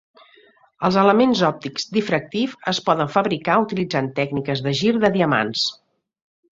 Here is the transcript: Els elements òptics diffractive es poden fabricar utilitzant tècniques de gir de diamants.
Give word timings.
Els 0.87 0.95
elements 1.01 1.43
òptics 1.49 1.85
diffractive 1.97 2.71
es 2.73 2.81
poden 2.89 3.13
fabricar 3.19 3.61
utilitzant 3.69 4.13
tècniques 4.23 4.69
de 4.71 4.79
gir 4.83 4.97
de 5.07 5.17
diamants. 5.21 5.73